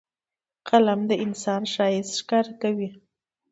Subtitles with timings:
[0.67, 2.89] قلم د انسان ښایست ښکاره کوي